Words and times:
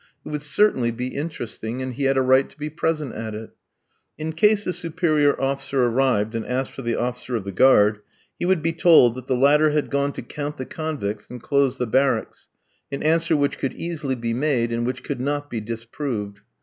It 0.25 0.29
would 0.29 0.41
certainly 0.41 0.89
be 0.89 1.09
interesting, 1.09 1.79
and 1.83 1.93
he 1.93 2.05
had 2.05 2.17
a 2.17 2.23
right 2.23 2.49
to 2.49 2.57
be 2.57 2.71
present 2.71 3.13
at 3.13 3.35
it. 3.35 3.51
In 4.17 4.33
case 4.33 4.63
the 4.65 4.73
superior 4.73 5.39
officer 5.39 5.83
arrived 5.85 6.33
and 6.33 6.43
asked 6.43 6.71
for 6.71 6.81
the 6.81 6.95
officer 6.95 7.35
of 7.35 7.43
the 7.43 7.51
guard, 7.51 7.99
he 8.39 8.47
would 8.47 8.63
be 8.63 8.73
told 8.73 9.13
that 9.13 9.27
the 9.27 9.37
latter 9.37 9.69
had 9.69 9.91
gone 9.91 10.11
to 10.13 10.23
count 10.23 10.57
the 10.57 10.65
convicts 10.65 11.29
and 11.29 11.39
close 11.39 11.77
the 11.77 11.85
barracks; 11.85 12.47
an 12.91 13.03
answer 13.03 13.37
which 13.37 13.59
could 13.59 13.73
easily 13.75 14.15
be 14.15 14.33
made, 14.33 14.71
and 14.71 14.87
which 14.87 15.03
could 15.03 15.21
not 15.21 15.51
be 15.51 15.61
disproved. 15.61 16.39